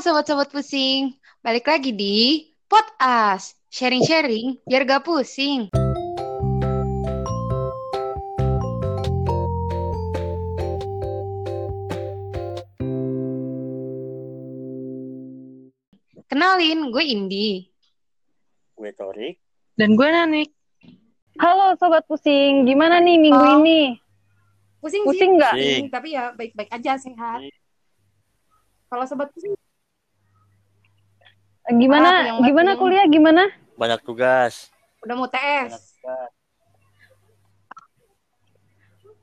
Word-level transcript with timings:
sobat-sobat 0.00 0.48
pusing, 0.48 1.12
balik 1.44 1.68
lagi 1.68 1.92
di 1.92 2.48
Potas, 2.64 3.52
sharing-sharing 3.68 4.64
biar 4.64 4.88
gak 4.88 5.04
pusing. 5.04 5.68
Kenalin, 16.30 16.88
gue 16.88 17.04
Indi. 17.04 17.68
Gue 18.72 18.96
Torik. 18.96 19.36
Dan 19.76 19.98
gue 19.98 20.08
Nanik. 20.08 20.48
Halo 21.36 21.76
sobat 21.76 22.08
pusing, 22.08 22.64
gimana 22.64 23.00
nih 23.00 23.16
minggu 23.20 23.44
Oh. 23.44 23.56
ini? 23.60 23.96
Pusing, 24.80 25.04
Pusing 25.04 25.36
sih, 25.36 25.52
pusing, 25.52 25.86
tapi 25.92 26.16
ya 26.16 26.32
baik-baik 26.32 26.72
aja, 26.72 26.96
sehat. 26.96 27.44
Kalau 28.88 29.04
sobat 29.04 29.28
pusing, 29.32 29.52
Gimana 31.70 32.08
Ah, 32.32 32.42
gimana 32.42 32.70
batin. 32.72 32.80
kuliah 32.80 33.06
gimana? 33.06 33.42
Banyak 33.74 34.00
tugas. 34.02 34.68
udah 35.00 35.14
mau 35.14 35.24
Banyak 35.24 35.70
TS. 35.70 35.96
tugas. 35.96 36.30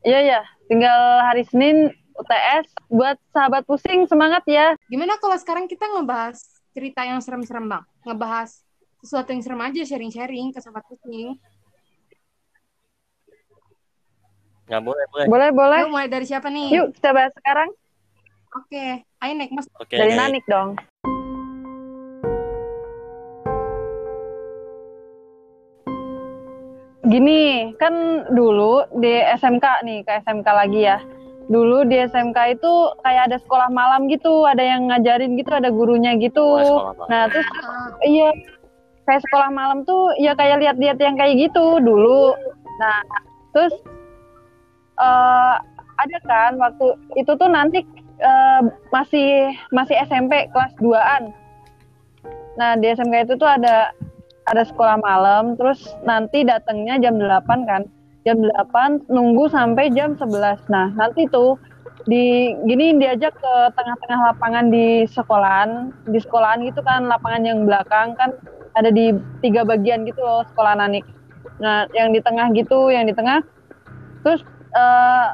Iya 0.01 0.19
ya, 0.23 0.41
tinggal 0.65 0.97
hari 1.21 1.43
Senin 1.43 1.91
UTS 2.13 2.65
buat 2.87 3.19
sahabat 3.29 3.61
pusing 3.61 4.07
semangat 4.07 4.41
ya. 4.47 4.73
Gimana 4.87 5.19
kalau 5.19 5.35
sekarang 5.35 5.67
kita 5.67 5.85
ngebahas 5.85 6.39
cerita 6.71 7.03
yang 7.03 7.19
serem-serem, 7.19 7.67
Bang? 7.67 7.83
Ngebahas 8.01 8.63
sesuatu 8.97 9.29
yang 9.29 9.41
serem 9.41 9.59
aja, 9.59 9.81
sharing-sharing 9.83 10.49
ke 10.49 10.57
sobat 10.57 10.81
pusing. 10.83 11.35
Nggak 14.65 14.81
boleh, 14.81 15.05
boleh. 15.07 15.25
Boleh 15.27 15.49
boleh. 15.51 15.79
Yuk, 15.81 15.89
mulai 15.89 16.07
dari 16.07 16.25
siapa 16.25 16.47
nih? 16.47 16.67
Yuk 16.73 16.87
kita 16.93 17.11
bahas 17.11 17.31
sekarang 17.33 17.69
Oke, 18.55 18.85
ayo 19.21 19.31
naik 19.37 19.51
mas. 19.53 19.67
Oke, 19.77 19.93
dari. 19.93 20.17
Nanik 20.17 20.41
dong. 20.47 20.73
Gini, 27.07 27.71
kan 27.79 28.27
dulu 28.35 28.83
di 28.99 29.23
SMK 29.39 29.65
nih, 29.87 30.03
ke 30.03 30.11
SMK 30.27 30.47
lagi 30.51 30.83
ya. 30.83 30.99
Dulu 31.47 31.87
di 31.87 32.03
SMK 32.03 32.59
itu 32.59 32.73
kayak 32.99 33.31
ada 33.31 33.37
sekolah 33.39 33.71
malam 33.71 34.11
gitu, 34.11 34.43
ada 34.43 34.59
yang 34.59 34.91
ngajarin 34.91 35.39
gitu, 35.39 35.55
ada 35.55 35.71
gurunya 35.71 36.19
gitu. 36.19 36.43
Oh. 36.43 36.91
Nah, 37.07 37.31
terus 37.31 37.47
Ah, 37.63 37.87
Iya, 38.03 38.29
kayak 39.07 39.23
sekolah 39.23 39.49
malam 39.55 39.87
tuh 39.87 40.11
ya 40.19 40.35
kayak 40.35 40.59
lihat-lihat 40.59 40.99
yang 40.99 41.15
kayak 41.15 41.47
gitu 41.47 41.79
dulu. 41.79 42.35
Nah, 42.83 42.99
terus 43.55 43.73
eh 44.99 45.55
ada 45.97 46.17
kan 46.27 46.59
waktu 46.59 46.93
itu 47.15 47.31
tuh 47.39 47.49
nanti 47.49 47.87
eh, 48.19 48.61
masih 48.91 49.55
masih 49.71 49.95
SMP 50.03 50.51
kelas 50.51 50.75
2-an. 50.83 51.31
Nah, 52.59 52.75
di 52.75 52.91
SMK 52.91 53.31
itu 53.31 53.33
tuh 53.39 53.47
ada 53.47 53.95
ada 54.47 54.63
sekolah 54.63 54.97
malam, 55.03 55.59
terus 55.59 55.95
nanti 56.07 56.47
datangnya 56.47 56.97
jam 57.03 57.19
8 57.19 57.67
kan. 57.67 57.83
Jam 58.23 58.39
8 58.39 59.07
nunggu 59.11 59.51
sampai 59.51 59.91
jam 59.91 60.15
11. 60.15 60.67
Nah, 60.71 60.91
nanti 60.95 61.27
tuh 61.27 61.59
di 62.07 62.55
gini 62.63 62.95
diajak 62.95 63.35
ke 63.35 63.53
tengah-tengah 63.75 64.31
lapangan 64.31 64.71
di 64.71 65.03
sekolahan 65.11 65.91
di 66.07 66.19
sekolahan 66.23 66.63
gitu 66.63 66.79
kan 66.79 67.03
lapangan 67.03 67.43
yang 67.43 67.67
belakang 67.67 68.15
kan 68.15 68.31
ada 68.79 68.87
di 68.87 69.11
tiga 69.43 69.67
bagian 69.67 70.07
gitu 70.07 70.23
loh 70.23 70.47
sekolah 70.47 70.79
nanik 70.79 71.03
nah 71.59 71.83
yang 71.91 72.15
di 72.15 72.23
tengah 72.23 72.47
gitu 72.55 72.93
yang 72.95 73.11
di 73.11 73.13
tengah 73.17 73.43
terus 74.23 74.39
eh, 74.71 75.27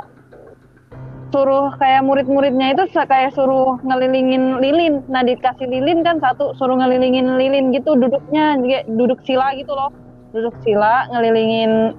suruh 1.33 1.73
kayak 1.81 2.05
murid-muridnya 2.05 2.77
itu 2.77 2.85
kayak 2.93 3.33
suruh 3.33 3.81
ngelilingin 3.81 4.61
lilin. 4.61 5.01
Nah 5.09 5.25
dikasih 5.25 5.65
lilin 5.65 6.05
kan 6.05 6.21
satu 6.21 6.53
suruh 6.61 6.77
ngelilingin 6.77 7.41
lilin 7.41 7.73
gitu 7.73 7.97
duduknya 7.97 8.61
duduk 8.85 9.17
sila 9.25 9.57
gitu 9.57 9.73
loh. 9.73 9.89
Duduk 10.29 10.53
sila 10.61 11.09
ngelilingin 11.09 11.97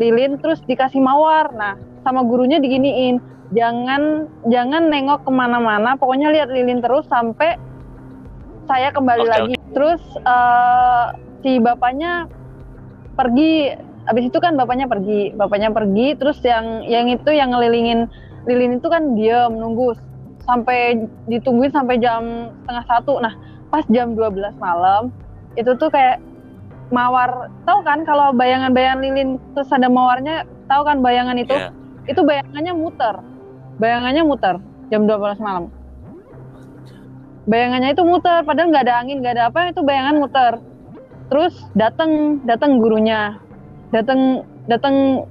lilin 0.00 0.40
terus 0.40 0.64
dikasih 0.64 1.04
mawar. 1.04 1.52
Nah 1.52 1.76
sama 2.00 2.24
gurunya 2.24 2.56
diginiin 2.64 3.20
jangan 3.52 4.32
jangan 4.48 4.88
nengok 4.88 5.28
ke 5.28 5.30
mana-mana 5.30 5.92
pokoknya 6.00 6.32
lihat 6.32 6.48
lilin 6.48 6.80
terus 6.80 7.04
sampai 7.12 7.60
saya 8.64 8.88
kembali 8.88 9.28
Oke, 9.28 9.32
lagi. 9.36 9.54
terus 9.76 10.00
eh, 10.16 11.06
si 11.44 11.60
bapaknya 11.60 12.24
pergi. 13.20 13.76
Habis 14.02 14.34
itu 14.34 14.38
kan 14.42 14.58
bapaknya 14.58 14.90
pergi 14.90 15.30
bapaknya 15.30 15.70
pergi 15.70 16.18
terus 16.18 16.42
yang 16.42 16.82
yang 16.90 17.06
itu 17.06 17.30
yang 17.30 17.54
ngelilingin 17.54 18.10
lilin 18.46 18.78
itu 18.78 18.88
kan 18.90 19.14
diam 19.14 19.54
nunggu 19.54 19.94
sampai 20.42 21.06
ditungguin 21.30 21.70
sampai 21.70 21.96
jam 22.02 22.50
setengah 22.62 22.84
satu. 22.90 23.22
Nah 23.22 23.34
pas 23.70 23.86
jam 23.88 24.12
12 24.12 24.58
malam 24.58 25.14
itu 25.54 25.70
tuh 25.78 25.88
kayak 25.88 26.18
mawar. 26.92 27.48
Tahu 27.64 27.80
kan 27.86 28.04
kalau 28.04 28.34
bayangan-bayangan 28.34 29.00
lilin 29.00 29.30
terus 29.56 29.70
ada 29.72 29.86
mawarnya 29.86 30.44
tahu 30.66 30.82
kan 30.84 31.00
bayangan 31.00 31.38
itu? 31.38 31.54
Iya. 31.54 31.70
itu 32.10 32.20
bayangannya 32.26 32.74
muter. 32.74 33.14
Bayangannya 33.78 34.22
muter 34.26 34.54
jam 34.90 35.06
12 35.06 35.38
malam. 35.38 35.70
Bayangannya 37.46 37.94
itu 37.94 38.02
muter 38.02 38.42
padahal 38.42 38.70
nggak 38.74 38.84
ada 38.90 38.94
angin 39.02 39.18
nggak 39.22 39.34
ada 39.38 39.44
apa 39.50 39.70
itu 39.70 39.80
bayangan 39.86 40.16
muter. 40.18 40.52
Terus 41.30 41.54
datang 41.78 42.42
datang 42.42 42.82
gurunya. 42.82 43.38
Datang 43.94 44.42
datang 44.66 45.26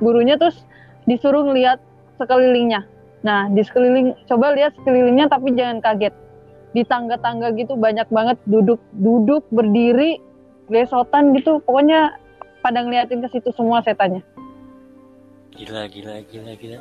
gurunya 0.00 0.40
terus 0.40 0.64
disuruh 1.04 1.44
ngeliat 1.44 1.80
sekelilingnya. 2.18 2.84
Nah 3.24 3.50
di 3.50 3.62
sekeliling 3.64 4.14
coba 4.26 4.54
lihat 4.54 4.74
sekelilingnya 4.82 5.30
tapi 5.30 5.54
jangan 5.54 5.80
kaget. 5.82 6.14
Di 6.76 6.84
tangga-tangga 6.84 7.56
gitu 7.56 7.74
banyak 7.80 8.06
banget 8.12 8.36
duduk 8.44 8.78
duduk 8.98 9.46
berdiri 9.48 10.20
lesotan 10.68 11.32
gitu. 11.32 11.64
Pokoknya 11.64 12.18
pada 12.60 12.84
ngeliatin 12.84 13.24
ke 13.24 13.28
situ 13.32 13.48
semua 13.56 13.80
setannya. 13.80 14.20
Gila, 15.56 15.90
gila, 15.90 16.22
gila, 16.28 16.54
gila. 16.54 16.78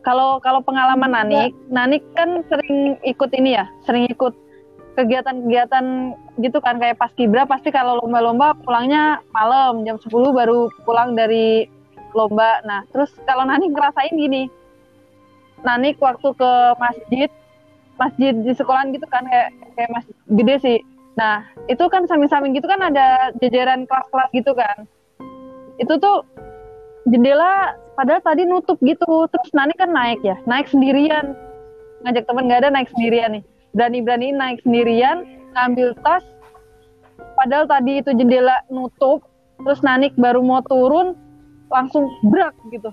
kalau 0.00 0.40
kalau 0.40 0.64
pengalaman 0.64 1.12
Nanik, 1.12 1.52
Nanik 1.68 2.00
kan 2.16 2.40
sering 2.48 2.96
ikut 3.04 3.30
ini 3.36 3.52
ya, 3.52 3.68
sering 3.84 4.08
ikut 4.08 4.32
kegiatan-kegiatan 4.96 5.84
gitu 6.42 6.58
kan 6.58 6.80
kayak 6.82 6.98
pas 6.98 7.12
kibra 7.14 7.46
pasti 7.46 7.70
kalau 7.70 8.00
lomba-lomba 8.02 8.56
pulangnya 8.64 9.22
malam 9.30 9.86
jam 9.86 9.96
10 10.00 10.10
baru 10.10 10.68
pulang 10.82 11.14
dari 11.14 11.68
lomba. 12.12 12.60
Nah, 12.66 12.84
terus 12.90 13.10
kalau 13.24 13.46
Nanik 13.46 13.72
ngerasain 13.72 14.14
gini. 14.14 14.48
Nanik 15.60 16.00
waktu 16.00 16.32
ke 16.32 16.52
masjid, 16.80 17.28
masjid 18.00 18.32
di 18.32 18.52
sekolahan 18.56 18.96
gitu 18.96 19.04
kan 19.08 19.28
kayak 19.28 19.52
kayak 19.76 19.90
masjid 19.92 20.16
gede 20.32 20.56
sih. 20.62 20.78
Nah, 21.20 21.44
itu 21.68 21.84
kan 21.92 22.08
samping-samping 22.08 22.56
gitu 22.56 22.64
kan 22.64 22.80
ada 22.80 23.34
jajaran 23.44 23.84
kelas-kelas 23.84 24.30
gitu 24.32 24.52
kan. 24.56 24.88
Itu 25.76 26.00
tuh 26.00 26.24
jendela 27.08 27.76
padahal 27.96 28.20
tadi 28.24 28.44
nutup 28.44 28.76
gitu 28.80 29.28
terus 29.28 29.50
Nani 29.56 29.72
kan 29.76 29.92
naik 29.92 30.20
ya 30.20 30.36
naik 30.44 30.68
sendirian 30.68 31.32
ngajak 32.04 32.24
temen 32.28 32.44
nggak 32.48 32.60
ada 32.64 32.70
naik 32.72 32.88
sendirian 32.92 33.40
nih 33.40 33.44
berani-berani 33.72 34.28
naik 34.36 34.58
sendirian 34.64 35.24
ngambil 35.56 35.96
tas 36.04 36.24
padahal 37.36 37.64
tadi 37.68 38.04
itu 38.04 38.10
jendela 38.16 38.60
nutup 38.68 39.24
terus 39.60 39.80
Nanik 39.84 40.16
baru 40.16 40.40
mau 40.40 40.64
turun 40.64 41.16
langsung 41.70 42.10
brak 42.26 42.52
gitu. 42.68 42.90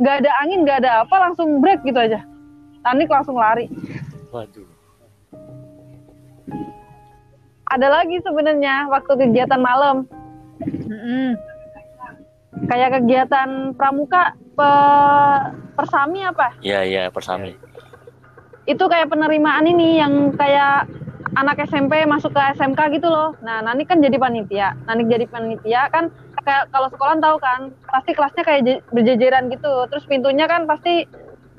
Nggak 0.00 0.24
ada 0.24 0.30
angin 0.42 0.66
nggak 0.66 0.78
ada 0.82 1.06
apa 1.06 1.16
langsung 1.20 1.62
break 1.62 1.84
gitu 1.86 2.00
aja. 2.00 2.24
Nanik 2.82 3.08
langsung 3.08 3.36
lari. 3.38 3.68
Waduh. 4.32 4.66
ada 7.64 7.90
lagi 7.90 8.22
sebenarnya 8.22 8.86
waktu 8.86 9.12
kegiatan 9.18 9.58
malam. 9.58 10.06
Kayak 12.70 13.02
kegiatan 13.02 13.74
pramuka 13.74 14.30
pe- 14.54 15.44
persami 15.74 16.22
apa? 16.22 16.54
Iya, 16.62 16.80
iya, 16.86 17.02
persami. 17.10 17.54
itu 18.64 18.80
kayak 18.80 19.12
penerimaan 19.12 19.68
ini 19.68 20.00
yang 20.00 20.32
kayak 20.32 20.88
anak 21.34 21.66
SMP 21.66 22.06
masuk 22.06 22.34
ke 22.34 22.40
SMK 22.54 22.80
gitu 22.98 23.10
loh. 23.10 23.34
Nah, 23.42 23.60
Nanik 23.60 23.90
kan 23.90 23.98
jadi 23.98 24.14
panitia. 24.16 24.78
Nanik 24.86 25.10
jadi 25.10 25.26
panitia 25.26 25.90
kan 25.90 26.10
kayak 26.44 26.70
kalau 26.70 26.88
sekolah 26.90 27.18
tahu 27.18 27.36
kan, 27.42 27.60
pasti 27.90 28.10
kelasnya 28.14 28.42
kayak 28.46 28.60
je- 28.64 28.82
berjejeran 28.94 29.50
gitu. 29.50 29.86
Terus 29.90 30.04
pintunya 30.06 30.46
kan 30.46 30.66
pasti 30.70 31.06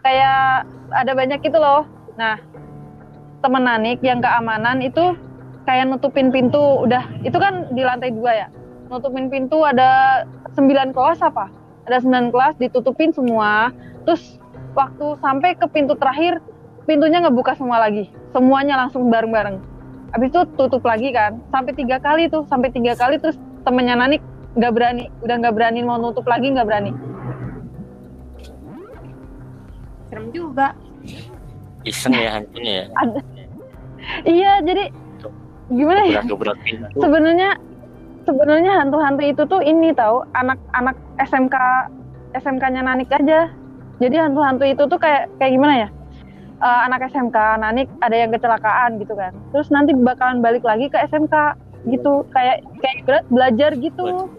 kayak 0.01 0.69
ada 0.95 1.12
banyak 1.12 1.39
gitu 1.44 1.60
loh. 1.60 1.83
Nah, 2.16 2.39
temen 3.44 3.63
Nanik 3.68 4.00
yang 4.01 4.24
keamanan 4.24 4.80
itu 4.80 5.13
kayak 5.68 5.89
nutupin 5.89 6.30
pintu 6.30 6.86
udah 6.86 7.04
itu 7.25 7.36
kan 7.36 7.68
di 7.74 7.81
lantai 7.83 8.13
dua 8.16 8.31
ya. 8.45 8.48
Nutupin 8.88 9.33
pintu 9.33 9.66
ada 9.66 10.24
9 10.54 10.94
kelas 10.94 11.19
apa? 11.25 11.50
Ada 11.89 12.06
9 12.06 12.30
kelas 12.30 12.54
ditutupin 12.62 13.10
semua. 13.12 13.74
Terus 14.06 14.38
waktu 14.77 15.18
sampai 15.19 15.57
ke 15.57 15.66
pintu 15.74 15.98
terakhir 15.98 16.38
pintunya 16.86 17.20
ngebuka 17.22 17.58
semua 17.58 17.82
lagi. 17.82 18.08
Semuanya 18.32 18.86
langsung 18.86 19.10
bareng-bareng. 19.10 19.58
Habis 20.14 20.30
itu 20.32 20.42
tutup 20.56 20.86
lagi 20.86 21.12
kan. 21.12 21.42
Sampai 21.52 21.74
tiga 21.76 21.98
kali 22.00 22.30
tuh 22.30 22.46
sampai 22.48 22.70
tiga 22.72 22.94
kali 22.96 23.20
terus 23.20 23.36
temennya 23.66 23.98
Nanik 23.98 24.22
nggak 24.56 24.72
berani. 24.72 25.06
Udah 25.26 25.36
nggak 25.42 25.56
berani 25.58 25.80
mau 25.84 25.98
nutup 26.00 26.24
lagi 26.30 26.54
nggak 26.54 26.68
berani. 26.70 26.92
Serem 30.08 30.32
juga. 30.32 30.72
Iseng 31.86 32.18
ya 32.18 32.42
hantunya 32.42 32.74
ya. 32.82 32.86
ada 32.98 33.20
iya 34.26 34.52
jadi 34.66 34.90
gimana 35.70 36.02
ya? 36.10 36.22
Sebenarnya 36.98 37.50
sebenarnya 38.26 38.72
hantu-hantu 38.82 39.22
itu 39.22 39.44
tuh 39.46 39.62
ini 39.62 39.94
tahu 39.94 40.26
anak-anak 40.34 40.98
SMK 41.30 41.56
SMK-nya 42.42 42.82
Nanik 42.82 43.10
aja. 43.14 43.54
Jadi 44.02 44.16
hantu-hantu 44.18 44.66
itu 44.66 44.84
tuh 44.90 44.98
kayak 44.98 45.30
kayak 45.38 45.54
gimana 45.56 45.76
ya 45.86 45.90
Eh, 46.56 46.80
anak 46.88 47.12
SMK 47.12 47.36
Nanik 47.60 47.92
ada 48.00 48.16
yang 48.16 48.31
kecelakaan 48.31 48.96
gitu 49.04 49.12
kan. 49.12 49.36
Terus 49.52 49.68
nanti 49.75 49.92
bakalan 49.92 50.40
balik 50.40 50.63
lagi 50.63 50.88
ke 50.88 50.96
SMK 51.04 51.60
gitu. 51.92 52.24
Kayak 52.31 52.63
kayak 52.80 53.28
belajar 53.28 53.75
gitu. 53.75 54.31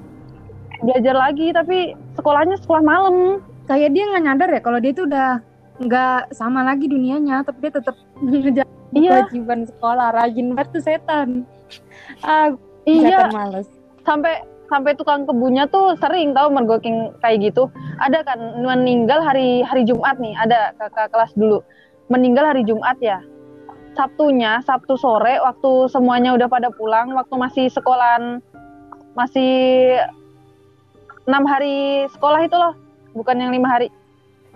Belajar 0.81 1.13
lagi 1.13 1.53
tapi 1.53 1.93
sekolahnya 2.17 2.57
sekolah 2.65 2.81
malam. 2.81 3.45
Kayak 3.69 3.93
dia 3.93 4.05
nggak 4.09 4.25
nyadar 4.25 4.49
ya 4.49 4.61
kalau 4.65 4.79
dia 4.81 4.93
tuh 4.97 5.05
udah 5.05 5.45
nggak 5.77 6.33
sama 6.33 6.65
lagi 6.65 6.89
dunianya, 6.89 7.45
tapi 7.45 7.69
dia 7.69 7.73
tetap 7.77 7.97
ngejar 8.25 8.65
iya. 8.97 9.11
kewajiban 9.21 9.69
sekolah. 9.69 10.09
Rajin 10.17 10.57
banget 10.57 10.69
tuh 10.73 10.83
setan. 10.89 11.29
Ah, 12.25 12.49
iya. 12.89 13.29
setan 13.29 13.33
males. 13.37 13.69
sampai 14.09 14.41
sampai 14.73 14.97
tukang 14.97 15.29
kebunnya 15.29 15.69
tuh 15.69 15.95
sering 16.01 16.33
tahu 16.33 16.49
mergoking 16.49 17.13
kayak 17.21 17.53
gitu. 17.53 17.69
Ada 18.01 18.25
kan 18.25 18.41
meninggal 18.65 19.21
hari 19.21 19.61
hari 19.69 19.85
Jumat 19.85 20.17
nih. 20.17 20.33
Ada 20.33 20.73
kakak 20.81 21.13
kelas 21.13 21.37
dulu 21.37 21.61
meninggal 22.09 22.55
hari 22.55 22.63
Jumat 22.67 22.99
ya. 23.03 23.23
Sabtunya 23.97 24.61
Sabtu 24.61 25.01
sore 25.01 25.41
waktu 25.41 25.89
semuanya 25.89 26.37
udah 26.37 26.49
pada 26.53 26.69
pulang 26.69 27.17
waktu 27.17 27.33
masih 27.41 27.67
sekolahan 27.73 28.45
masih 29.17 29.97
enam 31.25 31.49
hari 31.49 32.05
sekolah 32.13 32.45
itu 32.45 32.57
loh 32.57 32.77
bukan 33.17 33.41
yang 33.41 33.51
lima 33.51 33.73
hari. 33.73 33.89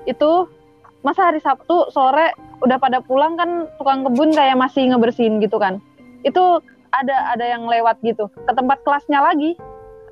Itu 0.04 0.52
masa 1.00 1.32
hari 1.32 1.40
Sabtu 1.40 1.88
sore 1.88 2.36
udah 2.60 2.76
pada 2.76 3.00
pulang 3.00 3.40
kan 3.40 3.64
tukang 3.80 4.04
kebun 4.04 4.36
kayak 4.36 4.60
masih 4.60 4.92
ngebersihin 4.92 5.40
gitu 5.40 5.56
kan. 5.56 5.80
Itu 6.20 6.60
ada 6.92 7.32
ada 7.32 7.44
yang 7.48 7.64
lewat 7.64 8.04
gitu 8.04 8.28
ke 8.28 8.52
tempat 8.52 8.84
kelasnya 8.84 9.24
lagi 9.24 9.56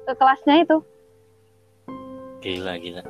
ke 0.08 0.12
kelasnya 0.17 0.64
itu. 0.64 0.81
Gila, 2.41 2.81
gila. 2.81 3.02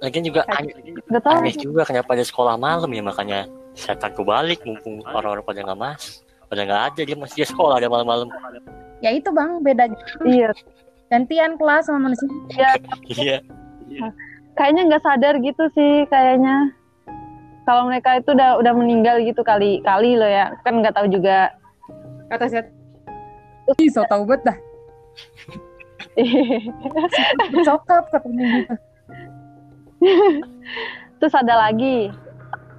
Lagian 0.00 0.24
juga 0.24 0.48
aneh, 0.48 0.72
tahu. 1.20 1.44
aneh 1.44 1.54
juga 1.60 1.84
kenapa 1.84 2.16
ada 2.16 2.24
sekolah 2.24 2.56
malam 2.56 2.88
ya 2.88 3.04
makanya 3.04 3.40
setan 3.76 4.16
balik 4.24 4.64
mumpung 4.64 5.04
orang-orang 5.04 5.44
pada 5.44 5.60
nggak 5.60 5.78
mas 5.78 6.24
pada 6.48 6.66
nggak 6.66 6.82
ada 6.92 7.00
dia 7.06 7.16
masih 7.16 7.36
dia 7.44 7.46
sekolah 7.46 7.78
ada 7.78 7.86
malam-malam. 7.86 8.26
Ya 9.04 9.14
itu 9.14 9.30
bang, 9.30 9.62
beda 9.62 9.92
iya. 10.26 10.50
Gantian 11.12 11.54
kelas 11.60 11.86
sama 11.86 12.10
manusia. 12.10 12.26
iya. 13.06 13.38
Iya. 13.86 14.08
Kayaknya 14.58 14.82
nggak 14.90 15.04
sadar 15.06 15.34
gitu 15.38 15.64
sih 15.76 16.08
kayaknya. 16.10 16.74
Kalau 17.68 17.86
mereka 17.86 18.18
itu 18.18 18.34
udah 18.34 18.58
udah 18.58 18.72
meninggal 18.74 19.22
gitu 19.22 19.46
kali 19.46 19.78
kali 19.86 20.18
loh 20.18 20.26
ya. 20.26 20.50
Kan 20.66 20.82
nggak 20.82 20.96
tahu 20.98 21.06
juga. 21.06 21.54
Kata 22.30 22.46
saya, 22.50 22.64
Ih, 23.78 23.90
so 23.90 24.02
tau 24.10 24.26
banget 24.26 24.50
dah. 24.50 24.58
Sokap 27.66 28.04
katanya 28.10 28.44
gitu. 28.58 28.74
terus 31.20 31.34
ada 31.36 31.68
lagi 31.68 32.08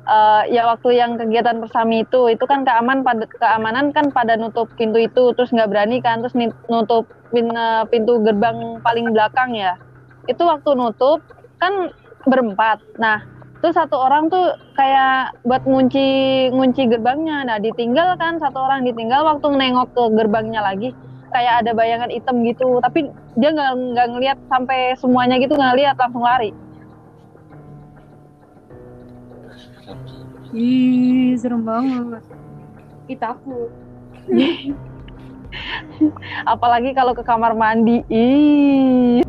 eh, 0.10 0.42
ya 0.50 0.66
waktu 0.66 0.98
yang 0.98 1.18
kegiatan 1.22 1.62
bersami 1.62 2.04
itu 2.06 2.34
itu 2.34 2.44
kan 2.50 2.66
keaman 2.66 3.06
pada 3.06 3.26
keamanan 3.30 3.94
kan 3.94 4.10
pada 4.10 4.36
nutup 4.36 4.68
pintu 4.76 4.98
itu 4.98 5.34
terus 5.38 5.54
nggak 5.54 5.70
berani 5.70 6.02
kan 6.02 6.26
terus 6.26 6.34
nutup 6.68 7.06
pin- 7.30 7.54
eh, 7.54 7.84
pintu 7.88 8.20
gerbang 8.26 8.82
paling 8.82 9.14
belakang 9.14 9.54
ya. 9.54 9.78
Itu 10.26 10.46
waktu 10.46 10.74
nutup 10.78 11.22
kan 11.62 11.94
berempat. 12.26 12.82
Nah 12.98 13.22
terus 13.62 13.78
satu 13.78 13.94
orang 13.94 14.26
tuh 14.34 14.58
kayak 14.74 15.38
buat 15.46 15.62
ngunci 15.70 16.50
ngunci 16.50 16.90
gerbangnya. 16.90 17.46
Nah 17.46 17.58
ditinggal 17.62 18.18
kan 18.18 18.42
satu 18.42 18.58
orang 18.58 18.82
ditinggal 18.86 19.22
waktu 19.22 19.54
nengok 19.54 19.94
ke 19.94 20.04
gerbangnya 20.18 20.66
lagi 20.66 20.98
kayak 21.32 21.64
ada 21.64 21.72
bayangan 21.78 22.10
hitam 22.10 22.42
gitu. 22.42 22.82
Tapi 22.82 23.06
dia 23.38 23.50
nggak 23.54 23.72
nggak 23.94 24.08
ngelihat 24.18 24.38
sampai 24.50 24.98
semuanya 24.98 25.38
gitu 25.38 25.54
nggak 25.54 25.78
lihat 25.78 25.96
langsung 26.02 26.26
lari 26.26 26.52
Ih, 30.52 31.34
serem 31.36 31.64
banget. 31.64 32.24
Ih, 33.08 33.18
takut. 33.18 33.70
apalagi 36.48 36.96
kalau 36.96 37.12
ke 37.12 37.22
kamar 37.22 37.52
mandi 37.52 38.00
ih 38.08 39.20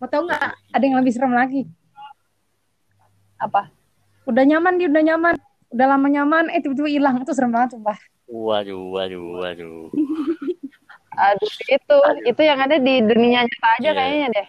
Mau 0.00 0.08
tau 0.08 0.24
nggak? 0.24 0.40
Ada 0.72 0.80
yang 0.80 0.96
lebih 0.96 1.12
serem 1.12 1.36
lagi. 1.36 1.68
apa 3.36 3.68
Udah 4.24 4.44
nyaman 4.44 4.76
dia, 4.76 4.88
udah 4.88 5.04
nyaman. 5.04 5.34
Udah 5.70 5.86
lama 5.86 6.08
nyaman, 6.08 6.48
eh 6.48 6.60
tiba-tiba 6.60 6.88
hilang. 6.88 7.20
Itu 7.20 7.32
serem 7.32 7.52
banget, 7.52 7.76
sumpah. 7.76 7.96
waduh 8.26 8.94
waduh 8.94 9.42
waduh 9.42 9.90
aduh 11.18 11.52
itu 11.66 11.96
itu 12.22 12.42
yang 12.46 12.62
ada 12.62 12.78
di 12.78 13.02
dunia 13.02 13.42
nyata 13.42 13.68
aja 13.74 13.90
Iya. 13.90 13.98
kayaknya 13.98 14.28
deh 14.30 14.48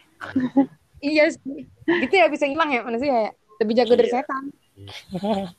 Iya 1.01 1.33
sih. 1.33 1.65
Gitu 1.85 2.13
ya 2.13 2.29
bisa 2.29 2.45
hilang 2.45 2.69
ya 2.69 2.81
manusia 2.85 3.13
ya. 3.29 3.31
Lebih 3.61 3.73
jago 3.77 3.93
dari 3.97 4.09
Iya. 4.09 4.21
setan. 4.21 4.43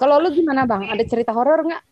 Kalau 0.00 0.16
lu 0.18 0.32
gimana 0.32 0.64
bang? 0.64 0.88
Ada 0.88 1.04
cerita 1.04 1.30
horor 1.36 1.60
nggak? 1.62 1.82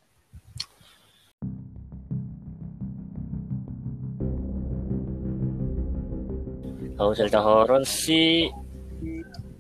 kalau 6.99 7.12
cerita 7.15 7.39
horor 7.39 7.83
sih 7.87 8.50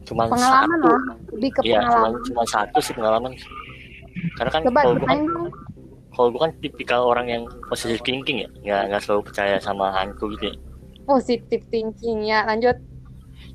cuma 0.02 0.26
Pengalaman 0.26 0.66
satu 0.74 0.88
lah. 0.90 1.02
Lebih 1.38 1.50
ke 1.54 1.60
iya 1.62 1.80
cuma 1.86 2.10
pengalaman. 2.10 2.20
cuma 2.26 2.42
satu 2.48 2.78
sih 2.82 2.94
pengalaman 2.96 3.32
karena 4.34 4.50
kan 4.50 4.60
Coba 4.66 4.80
kalau 4.82 4.94
gue. 4.98 5.06
Kalau 6.18 6.34
gue 6.34 6.40
kan 6.42 6.52
tipikal 6.58 7.00
orang 7.06 7.30
yang 7.30 7.42
positive 7.70 8.02
thinking 8.02 8.42
ya 8.42 8.50
nggak 8.66 8.82
nggak 8.90 9.02
selalu 9.06 9.22
percaya 9.30 9.54
sama 9.62 9.94
hantu 9.94 10.34
gitu 10.34 10.50
ya. 10.50 10.54
Positive 11.06 11.62
thinking 11.70 12.26
ya. 12.26 12.42
Lanjut. 12.42 12.74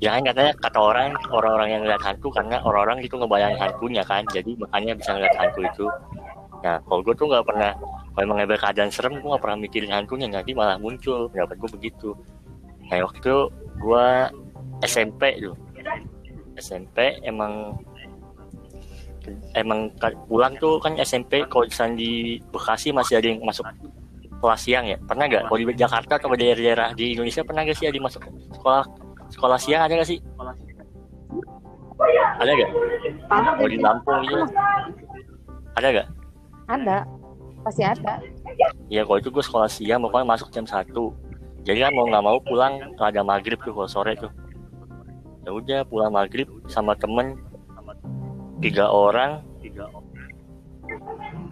ya 0.02 0.16
kan 0.16 0.26
katanya 0.26 0.52
kata 0.58 0.78
orang 0.80 1.12
orang-orang 1.30 1.68
yang 1.70 1.82
lihat 1.86 2.02
hantu 2.02 2.32
karena 2.32 2.58
orang-orang 2.66 3.04
itu 3.04 3.14
ngebayangin 3.14 3.60
hantunya 3.62 4.02
kan 4.02 4.26
jadi 4.32 4.50
makanya 4.58 4.92
bisa 4.96 5.10
ngeliat 5.14 5.36
hantu 5.38 5.60
itu 5.62 5.86
nah 6.64 6.80
kalau 6.88 7.00
gue 7.04 7.14
tuh 7.14 7.28
nggak 7.30 7.44
pernah 7.46 7.70
kalau 8.16 8.22
emang 8.24 8.38
ada 8.42 8.56
keadaan 8.58 8.90
serem 8.90 9.20
gue 9.20 9.28
nggak 9.28 9.44
pernah 9.44 9.58
mikirin 9.60 9.92
hantunya 9.94 10.26
nanti 10.26 10.50
malah 10.56 10.80
muncul 10.80 11.30
pendapat 11.30 11.56
gue 11.60 11.70
begitu 11.78 12.08
kayak 12.90 13.06
waktu 13.06 13.18
itu 13.22 13.36
gue 13.78 14.06
SMP 14.82 15.22
tuh 15.38 15.54
SMP 16.58 17.20
emang 17.22 17.78
emang 19.56 19.92
pulang 20.28 20.54
tuh 20.60 20.80
kan 20.80 20.96
SMP 21.00 21.44
kalau 21.48 21.64
di 21.96 22.38
Bekasi 22.52 22.92
masih 22.92 23.20
ada 23.20 23.26
yang 23.28 23.40
masuk 23.44 23.64
kelas 24.44 24.60
siang 24.60 24.84
ya? 24.84 25.00
Pernah 25.00 25.24
nggak? 25.24 25.42
Kalau 25.48 25.58
di 25.58 25.66
Jakarta 25.72 26.12
atau 26.20 26.28
di 26.36 26.44
daerah-daerah 26.44 26.88
di 26.92 27.16
Indonesia 27.16 27.40
pernah 27.40 27.64
nggak 27.64 27.76
sih 27.80 27.86
ada 27.88 27.98
masuk 28.00 28.22
sekolah 28.52 28.84
sekolah 29.32 29.58
siang 29.58 29.82
ada 29.88 29.92
nggak 29.96 30.08
sih? 30.08 30.18
Ada 32.40 32.50
nggak? 32.52 32.70
Kalau 33.30 33.68
di 33.70 33.78
Lampung 33.80 34.20
gitu. 34.28 34.44
Ada 35.80 35.86
nggak? 35.90 36.08
Ada. 36.68 36.98
Pasti 37.64 37.80
ada. 37.80 38.20
ya 38.92 39.02
kalau 39.08 39.18
itu 39.18 39.32
gue 39.32 39.40
sekolah 39.40 39.68
siang 39.72 40.04
pokoknya 40.04 40.28
masuk 40.28 40.52
jam 40.52 40.68
satu. 40.68 41.16
Jadi 41.64 41.80
kan 41.80 41.92
mau 41.96 42.04
nggak 42.04 42.24
mau 42.24 42.36
pulang 42.44 42.76
ada 43.00 43.24
maghrib 43.24 43.56
tuh 43.64 43.72
kalau 43.72 43.88
sore 43.88 44.12
tuh. 44.20 44.28
Ya 45.48 45.50
udah 45.52 45.80
pulang 45.88 46.12
maghrib 46.12 46.44
sama 46.68 46.92
temen 46.92 47.40
tiga 48.64 48.88
orang. 48.88 49.44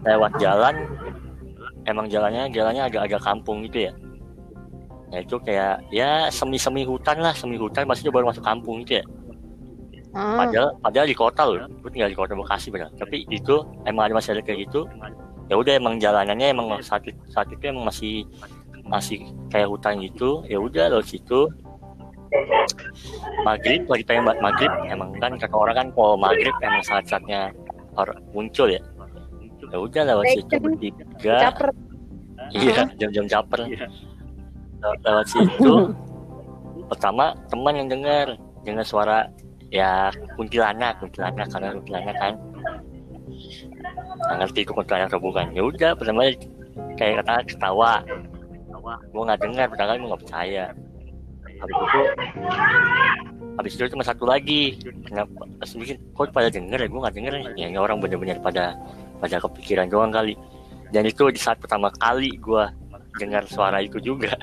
Lewat 0.01 0.31
jalan. 0.41 0.75
Emang 1.85 2.07
jalannya 2.07 2.49
jalannya 2.49 2.83
agak-agak 2.89 3.21
kampung 3.21 3.61
gitu 3.69 3.91
ya. 3.91 3.93
Ya 5.13 5.19
itu 5.21 5.37
kayak 5.45 5.85
ya 5.93 6.09
semi-semi 6.33 6.81
hutan 6.89 7.21
lah 7.21 7.37
semi 7.37 7.53
hutan 7.53 7.85
maksudnya 7.85 8.09
baru 8.09 8.33
masuk 8.33 8.41
kampung 8.41 8.81
gitu 8.81 8.97
ya. 8.97 9.05
Ah, 10.13 10.45
padahal 10.45 10.69
padahal 10.81 11.07
di 11.09 11.17
kota 11.17 11.41
loh 11.45 11.65
gue 11.65 11.89
tinggal 11.89 12.09
di 12.09 12.17
kota 12.17 12.37
Bekasi 12.37 12.69
benar 12.69 12.93
tapi 13.01 13.25
itu 13.33 13.65
emang 13.85 14.09
ada 14.09 14.13
masih 14.17 14.37
ada 14.37 14.41
kayak 14.41 14.69
gitu. 14.69 14.89
Ya 15.51 15.59
udah 15.59 15.73
emang 15.77 16.01
jalanannya 16.01 16.53
emang 16.53 16.67
saat 16.81 17.05
saat 17.29 17.45
itu 17.53 17.61
emang 17.61 17.85
masih 17.89 18.25
masih 18.89 19.21
kayak 19.53 19.69
hutan 19.69 20.01
gitu. 20.01 20.41
Ya 20.49 20.57
udah 20.57 20.89
lewat 20.97 21.13
situ 21.13 21.49
maghrib 23.43 23.81
lagi 23.89 24.03
pengen 24.05 24.23
buat 24.29 24.39
maghrib. 24.39 24.71
Emang 24.87 25.15
kan 25.19 25.35
kata 25.37 25.55
orang 25.55 25.75
kan 25.75 25.87
kalau 25.93 26.15
maghrib 26.17 26.55
emang 26.61 26.83
saat 26.85 27.05
saatnya 27.07 27.53
muncul 28.33 28.69
ya. 28.69 28.81
Ya 29.73 29.77
udah 29.81 30.01
lewat 30.05 30.25
situ 30.37 30.55
bertiga 30.61 31.49
iya 32.53 32.85
jam-jam 33.01 33.25
caper. 33.25 33.65
Lewat, 34.83 34.99
lewat 35.01 35.27
situ 35.29 35.73
pertama 36.91 37.33
teman 37.49 37.73
yang 37.79 37.89
dengar 37.89 38.37
dengar 38.67 38.85
suara 38.85 39.25
ya 39.73 40.13
kuntilanak 40.37 41.01
kuntilanak 41.01 41.49
karena 41.49 41.73
kuntilanak 41.73 42.15
kan. 42.21 42.33
Nggak 44.13 44.37
ngerti 44.45 44.59
itu 44.61 44.71
kuntilanak 44.77 45.09
atau 45.09 45.21
bukan 45.21 45.45
ya 45.57 45.61
udah 45.65 45.91
pertama 45.97 46.29
kayak 46.97 47.25
kata 47.25 47.33
ketawa. 47.49 48.05
Gue 48.83 49.23
nggak 49.23 49.41
dengar 49.41 49.65
pertama 49.71 49.95
gue 49.95 50.09
nggak 50.11 50.23
percaya 50.27 50.65
habis 51.63 51.77
itu 51.79 52.01
habis 53.53 53.71
itu 53.77 53.83
cuma 53.93 54.03
satu 54.03 54.25
lagi. 54.27 54.75
Kenapa 55.07 55.45
bikin 55.77 55.97
kok 56.11 56.33
pada 56.33 56.49
denger 56.49 56.79
ya? 56.83 56.87
Gue 56.89 56.99
nggak 56.99 57.15
denger 57.15 57.33
ya 57.55 57.65
ini 57.69 57.77
orang 57.79 58.01
bener-bener 58.01 58.37
pada 58.41 58.75
pada 59.21 59.37
kepikiran 59.39 59.87
doang 59.87 60.11
kali. 60.11 60.35
Dan 60.93 61.09
itu 61.09 61.29
di 61.31 61.39
saat 61.39 61.57
pertama 61.57 61.89
kali 61.97 62.35
gue 62.37 62.63
dengar 63.21 63.45
suara 63.47 63.81
itu 63.81 63.97
juga. 64.01 64.33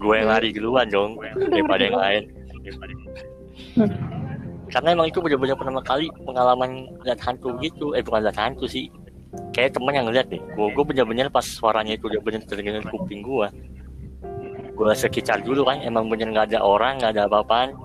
Gue 0.00 0.16
yang 0.16 0.32
lari 0.32 0.48
duluan 0.48 0.88
dong 0.88 1.20
daripada 1.36 1.84
yang 1.84 2.00
lain. 2.00 2.22
Karena 4.72 4.96
emang 4.96 5.12
itu 5.12 5.20
bener-bener 5.20 5.52
pertama 5.52 5.84
kali 5.84 6.08
pengalaman 6.24 6.88
lihat 7.04 7.20
hantu 7.20 7.52
gitu. 7.60 7.92
Eh 7.92 8.00
bukan 8.00 8.24
lihat 8.24 8.40
hantu 8.40 8.64
sih. 8.64 8.88
Kayak 9.52 9.76
temen 9.76 9.92
yang 9.92 10.08
ngeliat 10.08 10.32
nih. 10.32 10.40
Gue 10.56 10.72
gue 10.72 10.84
bener-bener 10.88 11.28
pas 11.28 11.44
suaranya 11.44 12.00
itu 12.00 12.08
udah 12.08 12.16
bener 12.24 12.40
terdengar 12.48 12.80
kuping 12.88 13.20
gue 13.20 13.44
gue 14.80 14.94
sekitar 14.96 15.44
dulu 15.44 15.68
kan 15.68 15.84
emang 15.84 16.08
bener 16.08 16.32
nggak 16.32 16.56
ada 16.56 16.64
orang 16.64 16.96
nggak 16.96 17.12
ada 17.12 17.28
apa-apaan. 17.28 17.76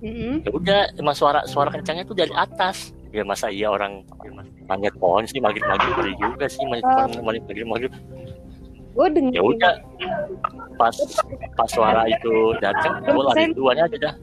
Mm-mm. 0.00 0.44
ya 0.44 0.50
udah 0.52 0.80
emang 0.96 1.16
suara 1.16 1.44
suara 1.44 1.68
kencangnya 1.68 2.08
tuh 2.08 2.16
dari 2.16 2.32
atas. 2.32 2.96
Ya 3.12 3.24
masa 3.28 3.52
iya 3.52 3.68
orang 3.68 4.08
manjat 4.64 4.96
pohon 4.96 5.28
sih 5.28 5.36
maghrib 5.36 5.64
maghrib 5.68 5.92
ngeri 6.00 6.14
juga 6.16 6.48
sih 6.48 6.64
pohon 6.64 7.10
maghrib 7.20 7.44
maghrib 7.44 7.68
maghrib 7.68 7.92
gue 8.96 9.06
ya 9.28 9.44
udah 9.44 9.76
pas 10.80 10.96
pas 11.52 11.68
suara 11.68 12.08
itu 12.08 12.56
datang 12.64 13.04
gue 13.04 13.22
lari 13.28 13.52
duluan 13.52 13.76
aja 13.76 13.96
dah. 14.00 14.14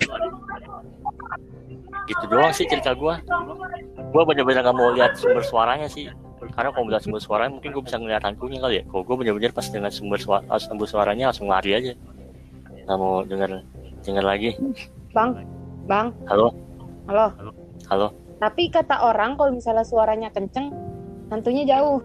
Gitu 2.10 2.24
doang 2.34 2.50
sih 2.50 2.66
cerita 2.66 2.98
gue 2.98 3.14
gue 3.94 4.24
bener-bener 4.26 4.66
gak 4.66 4.74
mau 4.74 4.90
lihat 4.90 5.14
sumber 5.18 5.46
suaranya 5.46 5.86
sih 5.86 6.10
karena 6.54 6.70
kalau 6.70 6.86
melihat 6.86 7.02
sumber 7.02 7.22
suaranya 7.22 7.52
mungkin 7.58 7.70
gue 7.74 7.84
bisa 7.84 7.98
ngeliat 7.98 8.24
hantunya 8.24 8.60
kali 8.62 8.76
ya. 8.80 8.84
Kalau 8.86 9.04
gue 9.04 9.16
bener-bener 9.18 9.52
pas 9.52 9.66
dengan 9.66 9.90
sumber 9.90 10.20
suara 10.22 10.46
sumber 10.62 10.86
suaranya 10.86 11.34
langsung 11.34 11.50
lari 11.50 11.72
aja. 11.74 11.94
Nggak 12.86 12.98
mau 12.98 13.26
denger 13.26 13.50
denger 14.06 14.24
lagi. 14.24 14.50
Bang 15.12 15.42
bang. 15.90 16.14
Halo? 16.30 16.54
Halo. 17.10 17.26
Halo? 17.90 18.08
Tapi 18.38 18.70
kata 18.70 19.02
orang 19.02 19.36
kalau 19.40 19.52
misalnya 19.56 19.86
suaranya 19.88 20.30
kenceng 20.30 20.70
hantunya 21.34 21.66
jauh. 21.66 22.00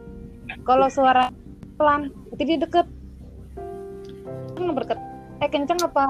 Kalau 0.65 0.89
suara 0.89 1.29
pelan 1.77 2.09
berarti 2.33 2.45
dia 2.49 2.59
deket. 2.59 2.87
Nggak 4.57 4.75
berket 4.75 4.99
eh 5.39 5.47
kenceng 5.47 5.79
apa? 5.87 6.05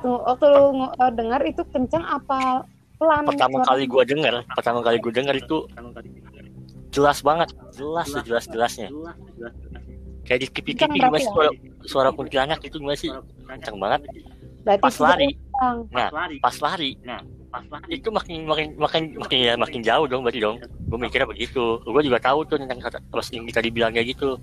Tuh, 0.00 0.20
waktu 0.28 0.44
lu 0.48 0.86
eh, 0.92 1.12
dengar 1.16 1.40
itu 1.44 1.60
kenceng 1.72 2.04
apa 2.04 2.62
pelan? 3.00 3.24
Pertama 3.26 3.64
suara- 3.64 3.68
kali 3.74 3.84
gue 3.88 4.02
denger 4.06 4.34
pertama 4.54 4.78
kali 4.84 4.96
gue 5.00 5.12
denger 5.12 5.34
itu 5.40 5.58
jelas 6.90 7.18
banget. 7.20 7.48
Jelas 7.76 8.06
sejelas 8.08 8.44
jelasnya. 8.48 8.88
Kayak 10.28 10.40
di 10.44 10.46
kipi 10.52 10.72
kipi 10.76 11.00
berarti 11.00 11.00
gimana 11.00 11.18
sih 11.24 11.32
suara, 11.32 11.50
suara 11.88 12.10
kuntilanak 12.12 12.60
itu 12.60 12.76
gimana 12.76 12.98
sih? 13.00 13.08
Kencang 13.48 13.76
banget. 13.80 14.00
Berarti 14.60 14.82
pas 14.84 14.96
lari. 15.00 15.28
nah 15.88 16.08
pas 16.44 16.56
lari. 16.60 16.90
nah 17.00 17.20
pas 17.48 17.64
lari. 17.64 17.96
Itu 17.96 18.12
makin 18.12 18.44
makin 18.44 18.76
makin 18.76 19.02
makin 19.16 19.38
ya 19.40 19.54
makin 19.56 19.80
jauh 19.80 20.04
dong 20.04 20.20
berarti 20.20 20.40
dong. 20.44 20.60
Gue 20.60 20.98
mikirnya 21.00 21.24
begitu. 21.24 21.80
Gue 21.80 22.02
juga 22.04 22.20
tahu 22.20 22.44
tuh 22.44 22.60
tentang 22.60 22.76
kata 22.76 23.00
terus 23.08 23.32
yang 23.32 23.48
tadi 23.48 23.72
bilang 23.72 23.96
kayak 23.96 24.12
gitu. 24.12 24.36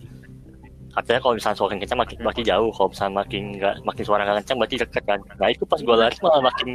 Katanya 0.95 1.19
kalau 1.21 1.35
misalnya 1.37 1.57
suara 1.59 1.71
kencang 1.77 2.01
makin 2.01 2.17
makin 2.25 2.43
jauh. 2.49 2.69
Kalau 2.73 2.89
misalnya 2.89 3.13
makin 3.21 3.43
nggak 3.61 3.75
makin 3.85 4.03
suara 4.09 4.21
nggak 4.25 4.37
kencang 4.41 4.57
berarti 4.57 4.75
deket 4.81 5.03
kan. 5.05 5.19
Nah 5.37 5.47
itu 5.53 5.63
pas 5.69 5.79
gue 5.85 5.95
lari 6.01 6.17
malah 6.25 6.41
makin 6.49 6.69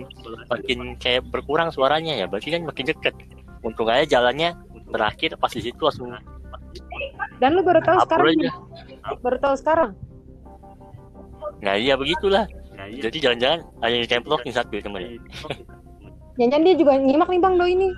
makin 0.46 0.78
kayak 1.02 1.26
berkurang 1.34 1.74
suaranya 1.74 2.14
ya. 2.14 2.30
Berarti 2.30 2.54
kan 2.54 2.62
makin 2.62 2.84
deket. 2.94 3.14
Untung 3.66 3.90
aja 3.90 4.06
jalannya 4.06 4.54
berakhir 4.90 5.38
pas 5.38 5.50
di 5.54 5.62
situ 5.62 5.80
langsung 5.80 6.12
dan 7.40 7.56
lu 7.56 7.64
baru 7.64 7.80
tahu 7.80 7.98
sekarang 8.04 8.26
aja. 8.36 8.52
Baru 9.24 9.36
tahu 9.40 9.54
sekarang? 9.56 9.90
Nah 11.64 11.74
iya 11.74 11.96
begitulah. 11.96 12.44
Jadi 12.76 13.16
jangan-jangan 13.16 13.60
hanya 13.80 13.96
ditemplokin 14.04 14.52
satu 14.52 14.76
ya 14.76 14.82
teman 14.84 15.18
jangan 16.40 16.60
dia 16.64 16.74
juga 16.76 16.96
nyimak 16.96 17.28
nih 17.28 17.40
bang 17.40 17.54
doi 17.56 17.72
ini. 17.74 17.88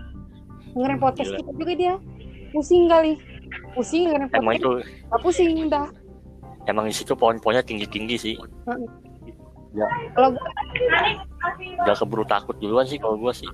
Dengerin 0.72 0.98
podcast 0.98 1.30
Gila. 1.30 1.38
kita 1.42 1.52
juga 1.58 1.72
dia. 1.76 1.94
Pusing 2.54 2.82
kali. 2.88 3.12
Pusing 3.76 4.02
dengerin 4.08 4.28
emang 4.32 4.56
podcast 4.56 4.62
itu 4.62 4.72
Nggak 5.10 5.20
pusing 5.20 5.50
dah 5.68 5.86
emang 6.66 6.86
di 6.86 6.94
situ 6.94 7.12
pohon-pohonnya 7.18 7.62
tinggi-tinggi 7.66 8.16
sih. 8.18 8.34
Kalau 10.14 10.28
gua 10.36 10.46
udah 11.82 11.96
keburu 11.96 12.24
takut 12.28 12.54
duluan 12.60 12.86
sih 12.86 13.00
kalau 13.00 13.16
gua 13.18 13.32
sih 13.32 13.48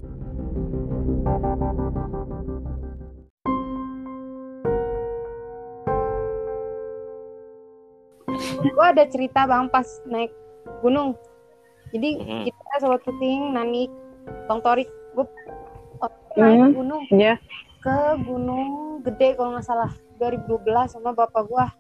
gue 8.61 8.85
ada 8.85 9.05
cerita 9.07 9.45
bang 9.45 9.67
pas 9.69 9.87
naik 10.05 10.33
gunung 10.81 11.15
jadi 11.89 12.11
Mhm. 12.19 12.43
kita 12.45 12.77
sobat 12.79 13.01
puting 13.03 13.55
nanik 13.55 13.91
bang 14.47 14.61
torik 14.61 14.89
gue 15.15 15.25
naik 16.37 16.59
Hmm. 16.61 16.75
gunung 16.75 17.03
Iya. 17.09 17.35
ke 17.79 17.97
gunung 18.23 18.71
gede 19.03 19.35
kalau 19.35 19.55
nggak 19.55 19.65
salah 19.65 19.91
2012 20.17 20.91
sama 20.91 21.11
bapak 21.11 21.47
gua 21.47 21.71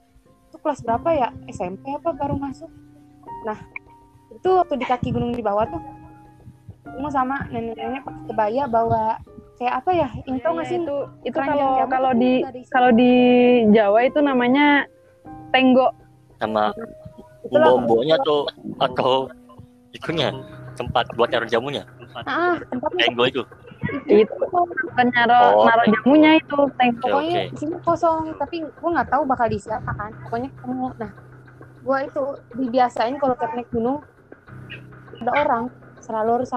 itu 0.48 0.56
kelas 0.56 0.80
berapa 0.80 1.08
ya 1.12 1.28
SMP 1.46 1.92
apa 1.92 2.10
baru 2.10 2.34
masuk 2.34 2.70
nah 3.44 3.58
itu 4.30 4.48
waktu 4.48 4.74
di 4.78 4.86
kaki 4.86 5.08
gunung 5.10 5.30
di 5.30 5.42
bawah 5.42 5.66
tuh 5.66 5.82
mau 6.96 7.10
sama 7.12 7.46
nenek-nenek 7.48 8.02
pakai 8.02 8.22
kebaya 8.26 8.62
bawa 8.64 9.20
kayak 9.58 9.74
apa 9.76 9.90
ya 9.92 10.08
ini 10.24 10.38
tau 10.40 10.54
nggak 10.54 10.66
sih 10.66 10.78
itu 10.78 10.96
itu 11.22 11.36
kalau 11.36 11.84
kalau 11.86 12.12
di 12.14 12.32
kalau 12.70 12.90
di 12.90 13.12
Jawa 13.70 14.00
itu 14.02 14.18
namanya 14.18 14.86
tenggo. 15.50 15.90
Sama 16.38 16.70
bombonya 17.48 18.14
atau 18.22 18.46
atau 18.78 19.12
itunya 19.90 20.30
tempat 20.78 21.10
buat 21.18 21.28
naruh 21.30 21.50
jamunya. 21.50 21.82
Ah 22.26 22.56
tempatnya 22.70 23.10
tenggo 23.10 23.24
itu. 23.26 23.42
Itu. 24.06 24.34
Bukan 24.50 25.06
naro 25.14 25.62
Oh, 25.62 25.66
naro 25.66 25.82
tenggo. 25.86 25.96
jamunya 26.02 26.30
itu 26.38 26.58
tenggo. 26.78 26.98
Oke, 26.98 27.10
pokoknya 27.10 27.40
di 27.50 27.56
sini 27.58 27.74
kosong 27.82 28.18
tapi 28.38 28.56
gua 28.78 28.90
nggak 29.00 29.08
tahu 29.10 29.22
bakal 29.26 29.46
diisi 29.50 29.70
apa 29.70 29.90
kan. 29.94 30.10
Pokoknya 30.26 30.48
ketemu. 30.54 30.86
Nah 30.98 31.10
gua 31.82 31.98
itu 32.04 32.24
dibiasain 32.54 33.16
kalau 33.18 33.34
tiap 33.38 33.52
naik 33.54 33.68
gunung 33.70 33.98
ada 35.18 35.32
orang 35.34 35.64
selalu 35.98 36.30
harus 36.42 36.52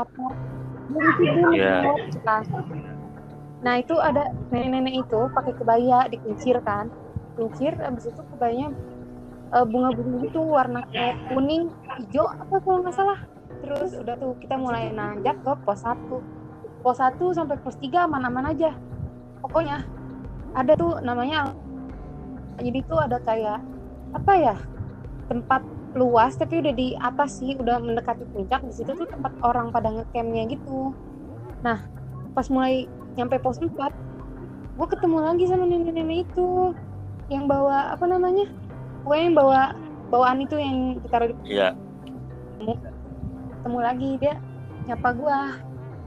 di 0.92 1.08
situ, 1.18 1.50
Iya. 1.56 1.88
nah 3.64 3.80
itu 3.80 3.96
ada 3.96 4.28
nenek-nenek 4.52 5.08
itu 5.08 5.20
pakai 5.32 5.54
kebaya 5.56 6.06
dikincir 6.12 6.60
kan. 6.62 6.92
Kincir 7.40 7.74
abis 7.80 8.12
itu 8.12 8.22
kebayanya 8.36 8.76
eh, 9.52 9.66
bunga-bunga 9.68 10.20
itu 10.26 10.42
warna 10.42 10.82
kuning 11.32 11.72
hijau 12.00 12.26
apa 12.28 12.56
kalau 12.64 12.80
nggak 12.84 12.96
salah. 12.96 13.20
Terus 13.62 13.92
udah 14.00 14.16
tuh 14.18 14.34
kita 14.42 14.58
mulai 14.58 14.90
nanjak 14.90 15.38
ke 15.44 15.52
pos 15.62 15.86
1 15.86 16.82
pos 16.82 16.98
1 16.98 17.20
sampai 17.38 17.58
pos 17.62 17.78
3 17.78 18.08
aman-aman 18.10 18.52
aja. 18.56 18.74
Pokoknya 19.44 19.86
ada 20.58 20.74
tuh 20.76 21.00
namanya 21.04 21.54
jadi 22.60 22.80
tuh 22.86 23.00
ada 23.00 23.18
kayak 23.22 23.60
apa 24.12 24.34
ya 24.36 24.56
tempat 25.32 25.64
luas 25.96 26.36
tapi 26.36 26.60
udah 26.60 26.74
di 26.76 26.96
atas 27.00 27.40
sih 27.44 27.54
udah 27.54 27.78
mendekati 27.80 28.26
puncak. 28.34 28.66
Di 28.66 28.74
situ 28.74 28.92
tuh 28.98 29.08
tempat 29.08 29.36
orang 29.46 29.70
pada 29.70 29.94
ngecampnya 29.94 30.50
gitu. 30.50 30.96
Nah 31.62 31.86
pas 32.32 32.48
mulai 32.48 32.88
nyampe 33.20 33.38
pos 33.44 33.60
4 33.60 33.68
gue 34.72 34.88
ketemu 34.88 35.18
lagi 35.20 35.46
sama 35.46 35.68
nenek-nenek 35.68 36.26
itu 36.32 36.74
yang 37.28 37.46
bawa 37.46 37.94
apa 37.94 38.08
namanya 38.08 38.48
gue 39.02 39.18
yang 39.18 39.34
bawa 39.34 39.74
bawaan 40.12 40.44
itu 40.44 40.60
yang 40.60 41.00
ditaruh 41.00 41.32
di 41.32 41.56
iya. 41.56 41.72
Ketemu. 42.60 43.78
Lagi 43.80 44.10
dia 44.20 44.36
nyapa 44.86 45.10
gua. 45.16 45.40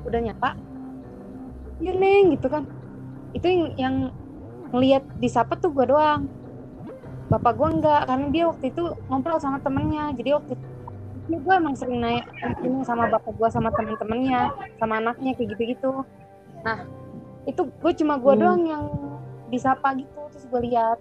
Udah 0.05 0.21
nyapa. 0.21 0.55
Iya 1.81 1.93
neng 1.97 2.37
gitu 2.37 2.47
kan. 2.53 2.69
Itu 3.33 3.47
yang, 3.49 3.65
yang 3.81 3.95
ngelihat 4.71 5.03
disapa 5.19 5.57
tuh 5.57 5.73
gua 5.73 5.87
doang. 5.89 6.23
Bapak 7.33 7.57
gua 7.57 7.69
enggak 7.73 8.01
karena 8.07 8.27
dia 8.31 8.45
waktu 8.47 8.71
itu 8.71 8.83
ngobrol 9.09 9.41
sama 9.41 9.59
temennya. 9.65 10.13
Jadi 10.15 10.31
waktu 10.37 10.53
itu 10.55 11.37
gua 11.41 11.55
emang 11.57 11.75
sering 11.75 12.05
naik 12.05 12.29
ini 12.61 12.85
sama 12.85 13.09
bapak 13.09 13.33
gua 13.41 13.49
sama 13.49 13.73
temen-temennya 13.73 14.53
sama 14.77 15.01
anaknya 15.01 15.33
kayak 15.33 15.57
gitu-gitu. 15.57 16.05
Nah 16.61 16.85
itu 17.49 17.65
gue 17.67 17.93
cuma 17.97 18.21
gua 18.21 18.37
Hmm. 18.37 18.43
doang 18.45 18.63
yang 18.69 18.85
disapa 19.49 19.97
gitu. 19.97 20.21
Terus 20.33 20.45
gue 20.53 20.61
lihat 20.69 20.99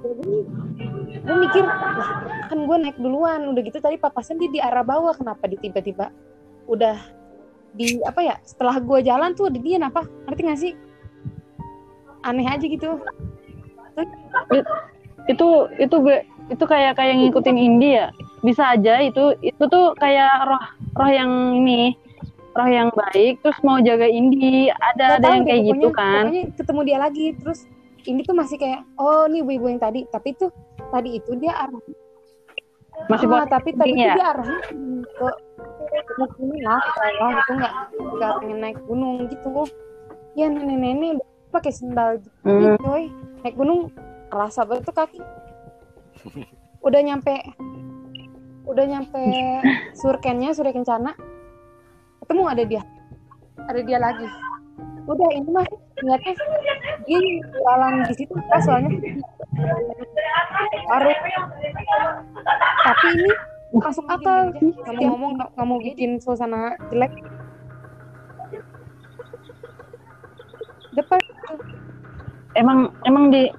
gue 0.00 1.36
mikir 1.36 1.64
"Lah, 1.64 2.10
kan 2.48 2.58
gue 2.64 2.76
naik 2.80 2.96
duluan 2.96 3.44
udah 3.52 3.60
gitu 3.60 3.78
tadi 3.78 4.00
papasan 4.00 4.40
dia 4.40 4.48
di 4.48 4.60
arah 4.60 4.80
bawah 4.80 5.12
kenapa 5.12 5.44
dia 5.44 5.60
tiba-tiba 5.60 6.08
udah 6.64 6.96
di 7.70 8.00
apa 8.02 8.20
ya 8.24 8.34
setelah 8.42 8.80
gue 8.80 8.98
jalan 9.04 9.30
tuh 9.36 9.52
ada 9.52 9.60
dia 9.60 9.76
apa 9.78 10.02
ngerti 10.26 10.40
gak 10.42 10.60
sih? 10.60 10.72
Aneh 12.20 12.44
aja 12.44 12.64
gitu. 12.64 12.98
Itu 15.28 15.46
itu 15.78 15.96
gue 16.00 16.18
itu 16.50 16.64
kayak 16.66 16.98
kayak 16.98 17.14
ngikutin 17.20 17.58
India. 17.60 18.10
Bisa 18.40 18.74
aja 18.74 18.98
itu 19.04 19.36
itu 19.44 19.62
tuh 19.68 19.92
kayak 20.00 20.48
roh 20.48 20.64
roh 20.96 21.10
yang 21.12 21.30
ini 21.54 21.94
roh 22.50 22.66
yang 22.66 22.88
baik 22.90 23.38
terus 23.44 23.60
mau 23.62 23.78
jaga 23.78 24.08
Indi. 24.08 24.72
Gak 24.72 24.98
ada 24.98 25.04
ada 25.14 25.22
tahu 25.22 25.32
yang 25.36 25.44
deh, 25.44 25.48
kayak 25.52 25.62
gitu 25.62 25.86
pokoknya- 25.86 25.94
kan? 25.94 26.24
pokoknya 26.26 26.42
ketemu 26.58 26.80
dia 26.82 26.98
lagi 26.98 27.26
terus 27.38 27.60
ini 28.06 28.20
tuh 28.24 28.36
masih 28.36 28.56
kayak 28.56 28.84
oh 28.96 29.26
ini 29.28 29.42
ibu-ibu 29.44 29.66
yang 29.68 29.80
tadi. 29.80 30.06
Tapi 30.08 30.36
tuh 30.36 30.50
tadi 30.90 31.18
itu 31.20 31.36
dia 31.38 31.54
arah 31.56 31.80
masih 33.08 33.32
buat 33.32 33.48
tapi 33.48 33.72
tadi 33.72 33.96
tuh 33.96 34.04
ya? 34.04 34.12
dia 34.12 34.26
arahnya 34.36 34.60
ke 35.90 36.24
gunung 36.36 36.60
lah 36.60 36.82
lah 37.16 37.30
gitu 37.40 37.52
nggak 37.56 37.74
nggak 37.96 38.32
pengen 38.44 38.58
naik 38.60 38.78
gunung 38.84 39.16
gitu. 39.32 39.48
Ya 40.38 40.46
nenek-nenek 40.46 41.20
pakai 41.50 41.72
sendal 41.74 42.20
gitu 42.22 42.30
Hmm. 42.46 42.76
coy. 42.78 43.10
Naik 43.42 43.56
gunung 43.56 43.90
kerasa 44.30 44.62
banget 44.68 44.84
tuh 44.86 44.94
kaki. 44.94 45.20
Udah 46.84 47.00
nyampe 47.02 47.34
udah 48.68 48.84
nyampe 48.86 49.18
surkennya 49.98 50.54
surya 50.54 50.70
kencana 50.70 51.16
ketemu 52.22 52.42
ada 52.46 52.62
dia. 52.62 52.82
Ada 53.66 53.80
dia 53.82 53.98
lagi. 53.98 54.28
Udah 55.08 55.28
ini 55.34 55.48
mah 55.50 55.66
ternyata 56.00 56.32
dia 57.04 57.20
jalan 57.52 57.92
di 58.08 58.14
situ 58.16 58.32
pas 58.48 58.64
soalnya. 58.64 58.90
Baru 60.88 61.10
tapi 62.80 63.06
ini 63.12 63.32
masuk 63.76 64.06
akal 64.08 64.50
kamu 64.56 65.00
ngomong 65.04 65.32
mau 65.38 65.78
bikin 65.78 66.16
suasana 66.18 66.74
jelek. 66.88 67.12
Depan. 70.96 71.20
Emang 72.58 72.90
emang 73.06 73.30
di 73.30 73.52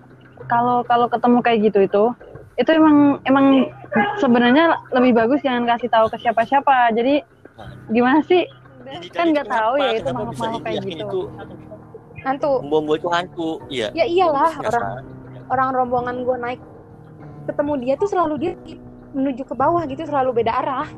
kalau 0.51 0.83
kalau 0.83 1.07
ketemu 1.07 1.39
kayak 1.39 1.59
gitu 1.71 1.79
itu 1.87 2.05
itu 2.59 2.69
emang 2.75 3.23
emang 3.23 3.71
sebenarnya 4.19 4.75
lebih 4.91 5.15
bagus 5.15 5.39
jangan 5.39 5.63
kasih 5.63 5.87
tahu 5.87 6.11
ke 6.11 6.17
siapa-siapa. 6.19 6.91
Jadi 6.91 7.23
gimana 7.93 8.19
sih? 8.27 8.43
Kan 9.15 9.31
nggak 9.31 9.47
tahu 9.47 9.79
ya 9.79 9.95
itu 9.95 10.09
makhluk-makhluk 10.11 10.61
kayak 10.65 10.83
gitu 10.83 11.31
hantu. 12.21 12.61
Bom 12.65 12.85
itu 12.93 13.09
hantu, 13.09 13.59
iya. 13.67 13.89
ya 13.93 14.05
iyalah 14.05 14.53
Ya, 14.61 14.69
orang 14.69 14.85
orang 15.51 15.69
rombongan 15.75 16.15
gue 16.23 16.37
naik. 16.37 16.61
Ketemu 17.49 17.73
dia 17.81 17.93
tuh 17.97 18.09
selalu 18.09 18.33
dia 18.37 18.53
menuju 19.11 19.43
ke 19.43 19.55
bawah 19.57 19.83
gitu 19.89 20.05
selalu 20.07 20.43
beda 20.43 20.53
arah. 20.53 20.89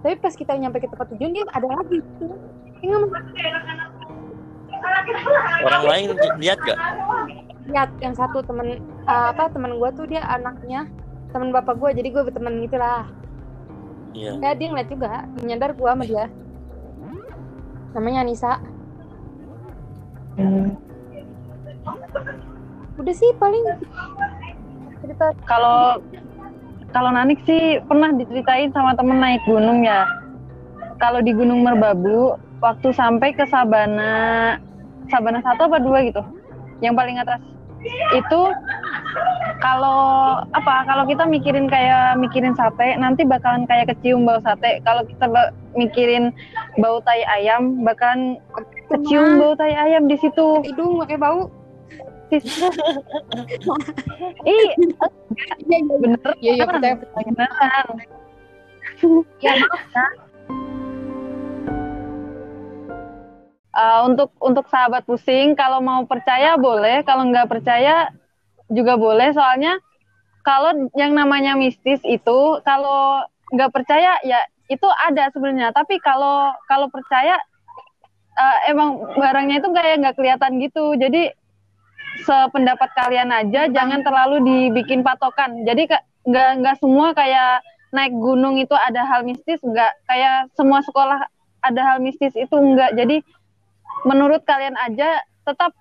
Tapi 0.00 0.16
pas 0.16 0.32
kita 0.32 0.56
nyampe 0.56 0.80
ke 0.80 0.88
tempat 0.88 1.12
tujuan 1.12 1.34
dia 1.36 1.44
ada 1.52 1.66
lagi. 1.68 2.00
Gitu 2.00 2.88
mau 2.88 3.04
Orang 5.68 5.84
lain 5.84 6.16
lihat 6.40 6.58
gak? 6.64 6.78
lihat 7.70 7.90
yang 8.02 8.16
satu 8.16 8.42
temen 8.42 8.82
uh, 9.06 9.30
apa 9.30 9.46
teman 9.52 9.78
gue 9.78 9.90
tuh 9.94 10.08
dia 10.08 10.24
anaknya 10.26 10.90
teman 11.30 11.54
bapak 11.54 11.78
gue 11.78 12.02
jadi 12.02 12.08
gue 12.10 12.22
berteman 12.26 12.58
gitu 12.66 12.76
lah. 12.80 13.06
Iya. 14.10 14.42
ya 14.42 14.50
dia 14.58 14.66
ngeliat 14.74 14.88
juga 14.90 15.22
nyadar 15.38 15.70
gue 15.78 15.86
sama 15.86 16.04
dia. 16.08 16.26
Namanya 17.94 18.26
Anissa 18.26 18.58
Hmm. 20.38 20.78
udah 23.00 23.14
sih 23.16 23.30
paling 23.40 23.64
cerita 25.00 25.32
kalau 25.48 25.98
kalau 26.92 27.10
Nanik 27.10 27.40
sih 27.48 27.80
pernah 27.88 28.12
diceritain 28.12 28.70
sama 28.76 28.92
temen 28.92 29.18
naik 29.18 29.40
gunung 29.48 29.82
ya 29.82 30.04
kalau 31.00 31.24
di 31.24 31.32
Gunung 31.32 31.64
Merbabu 31.64 32.36
waktu 32.60 32.92
sampai 32.92 33.32
ke 33.32 33.48
Sabana 33.48 34.56
Sabana 35.08 35.40
satu 35.40 35.66
apa 35.72 35.80
dua 35.80 36.04
gitu 36.04 36.20
yang 36.84 36.92
paling 36.92 37.16
atas 37.16 37.40
itu 38.12 38.40
kalau 39.64 40.40
apa 40.52 40.84
kalau 40.84 41.04
kita 41.08 41.24
mikirin 41.24 41.68
kayak 41.68 42.16
mikirin 42.20 42.52
sate 42.56 42.96
nanti 43.00 43.24
bakalan 43.24 43.64
kayak 43.64 43.92
kecium 43.92 44.28
bau 44.28 44.40
sate 44.44 44.84
kalau 44.84 45.04
kita 45.04 45.24
mikirin 45.76 46.32
bau 46.76 47.00
tai 47.04 47.24
ayam 47.40 47.80
bakalan 47.84 48.36
kecium 48.90 49.38
bau 49.38 49.54
tai 49.54 49.72
ayam 49.72 50.10
di 50.10 50.18
situ. 50.18 50.60
Hidung 50.66 50.98
pakai 51.06 51.18
bau. 51.18 51.48
Ih 54.46 54.70
iya 55.66 55.78
iya 55.82 55.96
bener. 55.98 56.30
Iya 56.38 56.52
iya 56.58 56.64
percaya 56.66 56.94
beneran. 56.98 57.86
Ya 59.40 59.54
Uh, 63.70 64.02
untuk 64.10 64.34
untuk 64.42 64.66
sahabat 64.66 65.06
pusing 65.06 65.54
kalau 65.54 65.78
mau 65.78 66.02
percaya 66.02 66.58
boleh 66.58 67.06
kalau 67.06 67.30
nggak 67.30 67.46
percaya 67.46 68.10
juga 68.66 68.98
boleh. 68.98 69.30
Soalnya 69.30 69.78
kalau 70.42 70.90
yang 70.98 71.14
namanya 71.14 71.54
mistis 71.54 72.02
itu 72.02 72.58
kalau 72.66 73.22
nggak 73.54 73.70
percaya 73.70 74.18
ya 74.26 74.42
itu 74.66 74.84
ada 75.06 75.30
sebenarnya. 75.30 75.70
Tapi 75.70 76.02
kalau 76.02 76.50
kalau 76.66 76.90
percaya 76.90 77.38
emang 78.70 79.02
barangnya 79.18 79.60
itu 79.60 79.68
kayak 79.74 79.94
nggak 80.00 80.16
kelihatan 80.16 80.52
gitu. 80.62 80.94
Jadi 80.96 81.34
sependapat 82.26 82.90
kalian 82.94 83.30
aja 83.30 83.70
jangan 83.70 84.00
terlalu 84.06 84.42
dibikin 84.42 85.02
patokan. 85.02 85.66
Jadi 85.66 85.90
nggak 86.26 86.48
nggak 86.62 86.76
semua 86.78 87.12
kayak 87.12 87.64
naik 87.90 88.14
gunung 88.14 88.56
itu 88.58 88.74
ada 88.74 89.02
hal 89.06 89.26
mistis 89.26 89.60
nggak. 89.60 89.92
Kayak 90.06 90.50
semua 90.54 90.80
sekolah 90.86 91.26
ada 91.60 91.80
hal 91.84 91.98
mistis 92.00 92.32
itu 92.36 92.56
enggak 92.56 92.96
jadi 92.96 93.20
menurut 94.08 94.40
kalian 94.48 94.76
aja 94.80 95.20
tetap 95.44 95.76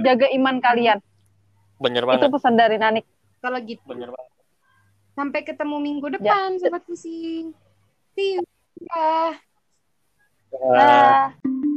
jaga 0.00 0.26
iman 0.32 0.62
kalian. 0.64 0.98
Bener 1.78 2.02
itu 2.02 2.08
banget. 2.08 2.32
pesan 2.32 2.54
dari 2.56 2.76
Nanik. 2.80 3.04
Kalau 3.38 3.58
gitu. 3.62 3.82
Bener 3.86 4.10
banget. 4.10 4.26
sampai 5.18 5.42
ketemu 5.42 5.82
minggu 5.82 6.06
depan 6.14 6.62
sobat 6.62 6.86
pusing. 6.86 7.50
See 8.14 8.38
you. 8.38 8.42
Dah. 8.86 9.34
Ah. 10.54 11.34
Dah. 11.34 11.74